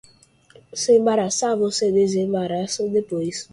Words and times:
Se 0.73 0.95
embaraçar, 0.95 1.55
você 1.55 1.91
desembaraça 1.91 2.89
depois. 2.89 3.47